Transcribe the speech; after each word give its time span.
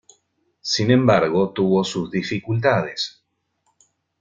Sin 0.61 0.89
embargo 0.89 1.51
tuvo 1.53 1.83
sus 1.83 2.09
dificultades. 2.09 3.21